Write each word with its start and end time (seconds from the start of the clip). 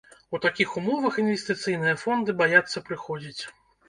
У 0.35 0.37
такіх 0.43 0.69
умовах 0.79 1.19
інвестыцыйныя 1.23 1.99
фонды 2.05 2.35
баяцца 2.39 2.83
прыходзіць. 2.89 3.43